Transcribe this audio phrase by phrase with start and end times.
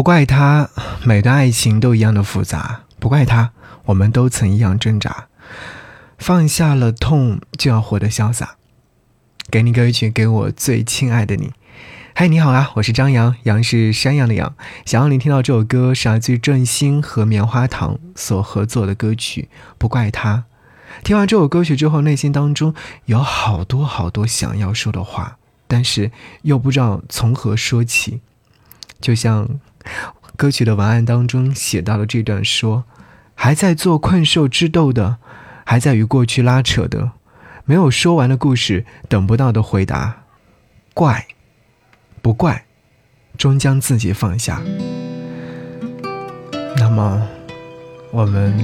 [0.00, 0.70] 不怪他，
[1.04, 3.50] 每段爱情都一样的复杂；不怪他，
[3.84, 5.26] 我们都曾一样挣扎。
[6.16, 8.56] 放下了痛，就要活得潇洒。
[9.50, 11.52] 给你歌曲，给我最亲爱的你。
[12.14, 14.54] 嗨，你好啊，我是张扬，杨是山羊的羊。
[14.86, 20.44] 想要你听到这首歌，是来自于郑兴和棉花糖所合作的歌曲《不怪他》。
[21.04, 22.74] 听完这首歌曲之后，内心当中
[23.04, 25.36] 有好多好多想要说的话，
[25.68, 26.10] 但是
[26.40, 28.22] 又不知道从何说起，
[28.98, 29.60] 就像。
[30.36, 32.84] 歌曲的文案当中写到了这段说
[33.34, 35.18] ：“还在做困兽之斗的，
[35.64, 37.12] 还在与过去拉扯的，
[37.64, 40.24] 没有说完的故事，等不到的回答，
[40.94, 41.26] 怪，
[42.22, 42.64] 不怪，
[43.36, 44.62] 终将自己放下。
[46.76, 47.26] 那么，
[48.12, 48.58] 我们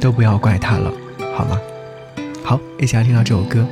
[0.00, 0.92] 都不要怪他了，
[1.34, 1.58] 好吗？
[2.44, 3.66] 好，一起来听到这首歌。”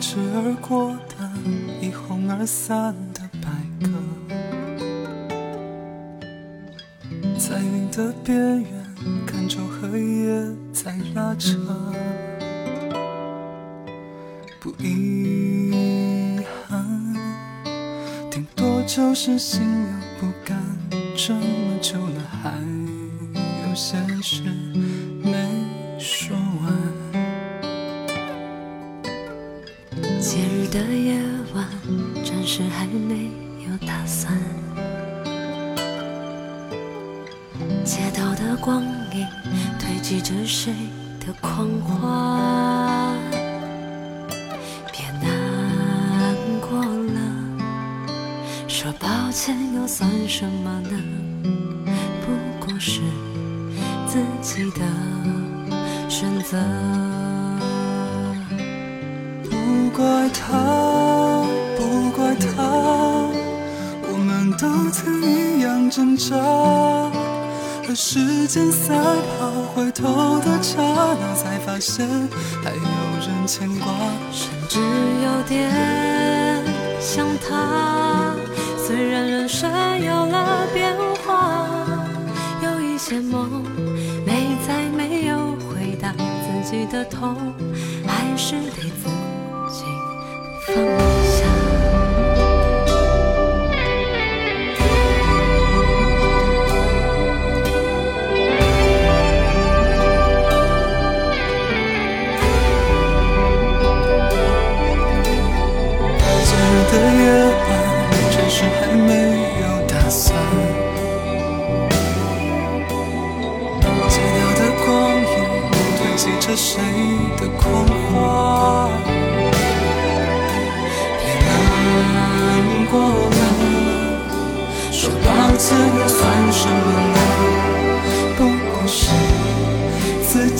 [0.00, 1.30] 驰而过的，
[1.86, 3.50] 一哄而散的白
[3.86, 3.90] 鸽，
[7.38, 8.72] 在云的边缘
[9.26, 10.42] 看昼和夜
[10.72, 11.58] 在拉扯，
[14.58, 17.14] 不遗憾，
[18.30, 20.58] 顶多就是心有不甘，
[21.14, 22.58] 这么久了还
[23.68, 24.42] 有些事
[30.20, 31.18] 节日的夜
[31.54, 31.66] 晚，
[32.22, 33.30] 暂时还没
[33.64, 34.30] 有打算。
[37.82, 38.82] 街道的光
[39.14, 39.26] 影
[39.78, 40.74] 堆积着谁
[41.18, 43.16] 的狂欢？
[44.92, 47.18] 别难过了，
[48.68, 51.00] 说抱歉又算什么呢？
[52.26, 53.00] 不过是
[54.06, 54.80] 自己的
[56.10, 56.58] 选择。
[60.00, 61.44] 怪他，
[61.76, 62.64] 不怪他，
[64.10, 66.34] 我们都曾一样挣扎。
[67.86, 72.08] 和时间赛跑，回头的刹那，才发现
[72.64, 72.80] 还有
[73.20, 73.92] 人牵挂。
[74.32, 75.70] 甚至有点
[76.98, 78.34] 想他，
[78.78, 79.70] 虽然人生
[80.02, 80.96] 有了变
[81.26, 81.68] 化，
[82.62, 83.62] 有一些梦
[84.24, 85.36] 没再没有
[85.68, 87.36] 回答，自己的痛
[88.06, 89.10] 还是得自。
[89.72, 89.86] 请
[90.60, 91.46] 放下。
[106.42, 107.68] 昨日的夜晚
[108.30, 109.08] 只是还没
[109.60, 110.59] 有打算。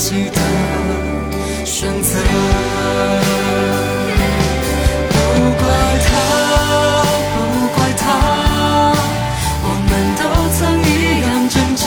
[0.01, 0.41] 自己的
[1.63, 2.19] 选择。
[5.11, 5.15] 不
[5.61, 5.63] 怪
[6.07, 6.09] 他，
[7.35, 7.37] 不
[7.77, 8.03] 怪他，
[9.63, 10.21] 我们都
[10.57, 10.91] 曾一
[11.21, 11.85] 样挣扎。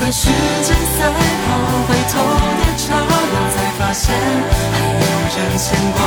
[0.00, 0.98] 和时间赛
[1.44, 1.46] 跑，
[1.86, 2.14] 回头
[2.56, 3.12] 的刹那，
[3.52, 4.04] 才发现
[4.72, 5.04] 还有
[5.36, 6.00] 人牵挂，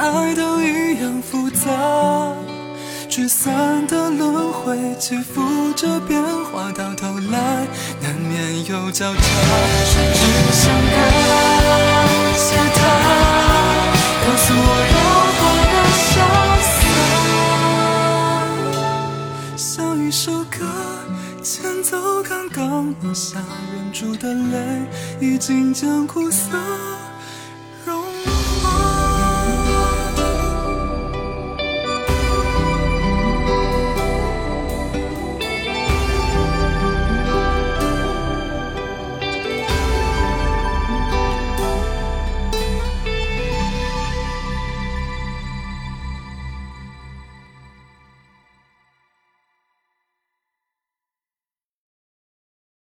[0.00, 1.68] 爱都一样复杂。
[3.06, 5.42] 聚散的轮回，起伏
[5.76, 7.66] 着变化，到头来
[8.00, 9.20] 难免有交叉。
[9.84, 10.20] 甚至
[10.52, 10.96] 想感
[12.34, 12.80] 谢他，
[14.24, 14.96] 告诉我要
[15.36, 15.38] 活
[15.70, 15.74] 得
[16.08, 16.08] 潇
[16.64, 16.74] 洒。
[19.54, 19.68] 像
[19.98, 20.64] 一首歌，
[21.42, 23.36] 前奏刚刚落下，
[23.74, 24.56] 忍住的泪
[25.20, 26.56] 已经将苦涩。